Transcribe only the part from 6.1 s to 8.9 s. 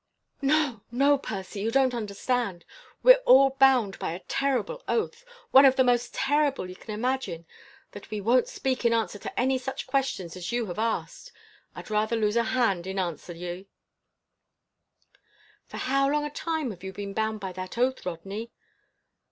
terrible ye can imagine that we won't speak